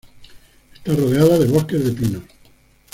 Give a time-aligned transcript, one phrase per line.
[0.73, 2.23] Está rodeado de bosques de pinos.